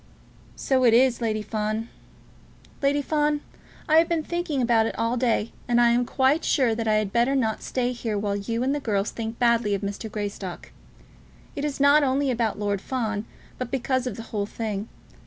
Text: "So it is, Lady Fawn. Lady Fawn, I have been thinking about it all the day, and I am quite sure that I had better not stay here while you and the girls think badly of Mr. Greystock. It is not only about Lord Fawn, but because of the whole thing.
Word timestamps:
"So 0.55 0.83
it 0.83 0.95
is, 0.95 1.21
Lady 1.21 1.43
Fawn. 1.43 1.87
Lady 2.81 3.03
Fawn, 3.03 3.41
I 3.87 3.97
have 3.97 4.09
been 4.09 4.23
thinking 4.23 4.59
about 4.59 4.87
it 4.87 4.97
all 4.97 5.11
the 5.11 5.17
day, 5.27 5.51
and 5.67 5.79
I 5.79 5.91
am 5.91 6.05
quite 6.07 6.43
sure 6.43 6.73
that 6.73 6.87
I 6.87 6.95
had 6.95 7.13
better 7.13 7.35
not 7.35 7.61
stay 7.61 7.91
here 7.91 8.17
while 8.17 8.35
you 8.35 8.63
and 8.63 8.73
the 8.73 8.79
girls 8.79 9.11
think 9.11 9.37
badly 9.37 9.75
of 9.75 9.83
Mr. 9.83 10.11
Greystock. 10.11 10.71
It 11.55 11.63
is 11.63 11.79
not 11.79 12.01
only 12.01 12.31
about 12.31 12.57
Lord 12.57 12.81
Fawn, 12.81 13.25
but 13.59 13.69
because 13.69 14.07
of 14.07 14.15
the 14.17 14.23
whole 14.33 14.47
thing. 14.47 14.89